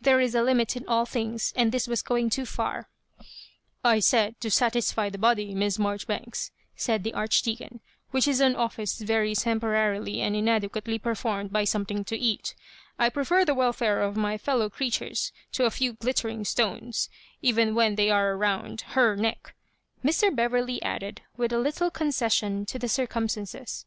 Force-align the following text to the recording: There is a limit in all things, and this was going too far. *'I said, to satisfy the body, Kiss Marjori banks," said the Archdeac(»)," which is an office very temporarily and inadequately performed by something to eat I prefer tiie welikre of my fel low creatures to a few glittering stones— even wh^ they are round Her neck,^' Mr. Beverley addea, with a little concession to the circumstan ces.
There 0.00 0.20
is 0.20 0.36
a 0.36 0.42
limit 0.44 0.76
in 0.76 0.86
all 0.86 1.04
things, 1.06 1.52
and 1.56 1.72
this 1.72 1.88
was 1.88 2.02
going 2.02 2.30
too 2.30 2.46
far. 2.46 2.88
*'I 3.82 3.98
said, 3.98 4.40
to 4.40 4.48
satisfy 4.48 5.10
the 5.10 5.18
body, 5.18 5.52
Kiss 5.52 5.76
Marjori 5.76 6.06
banks," 6.06 6.52
said 6.76 7.02
the 7.02 7.10
Archdeac(»)," 7.10 7.80
which 8.12 8.28
is 8.28 8.38
an 8.38 8.54
office 8.54 9.00
very 9.00 9.34
temporarily 9.34 10.20
and 10.20 10.36
inadequately 10.36 11.00
performed 11.00 11.50
by 11.52 11.64
something 11.64 12.04
to 12.04 12.16
eat 12.16 12.54
I 12.96 13.08
prefer 13.08 13.44
tiie 13.44 13.56
welikre 13.56 14.06
of 14.08 14.16
my 14.16 14.38
fel 14.38 14.58
low 14.58 14.70
creatures 14.70 15.32
to 15.54 15.64
a 15.64 15.70
few 15.72 15.94
glittering 15.94 16.44
stones— 16.44 17.08
even 17.52 17.74
wh^ 17.74 17.96
they 17.96 18.08
are 18.08 18.36
round 18.36 18.82
Her 18.82 19.16
neck,^' 19.16 19.52
Mr. 20.08 20.32
Beverley 20.32 20.78
addea, 20.84 21.18
with 21.36 21.52
a 21.52 21.58
little 21.58 21.90
concession 21.90 22.64
to 22.66 22.78
the 22.78 22.86
circumstan 22.88 23.46
ces. 23.48 23.84